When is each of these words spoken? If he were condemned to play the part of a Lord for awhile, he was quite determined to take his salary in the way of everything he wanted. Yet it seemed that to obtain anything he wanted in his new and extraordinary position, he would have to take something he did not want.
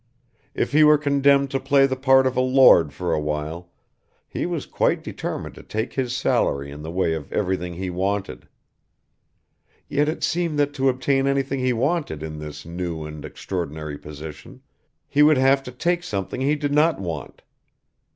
If 0.55 0.71
he 0.71 0.83
were 0.83 0.97
condemned 0.97 1.51
to 1.51 1.59
play 1.59 1.85
the 1.85 1.95
part 1.95 2.25
of 2.25 2.35
a 2.35 2.41
Lord 2.41 2.91
for 2.91 3.13
awhile, 3.13 3.69
he 4.27 4.47
was 4.47 4.65
quite 4.65 5.03
determined 5.03 5.53
to 5.53 5.61
take 5.61 5.93
his 5.93 6.15
salary 6.17 6.71
in 6.71 6.81
the 6.81 6.89
way 6.89 7.13
of 7.13 7.31
everything 7.31 7.75
he 7.75 7.91
wanted. 7.91 8.47
Yet 9.87 10.09
it 10.09 10.23
seemed 10.23 10.57
that 10.57 10.73
to 10.73 10.89
obtain 10.89 11.27
anything 11.27 11.59
he 11.59 11.71
wanted 11.71 12.23
in 12.23 12.39
his 12.39 12.65
new 12.65 13.05
and 13.05 13.23
extraordinary 13.23 13.99
position, 13.99 14.63
he 15.07 15.21
would 15.21 15.37
have 15.37 15.61
to 15.61 15.71
take 15.71 16.01
something 16.01 16.41
he 16.41 16.55
did 16.55 16.71
not 16.73 16.99
want. 16.99 17.43